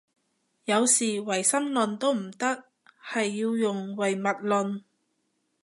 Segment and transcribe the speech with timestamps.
[0.65, 2.63] 有時唯心論都唔得，
[3.07, 4.81] 係要用唯物論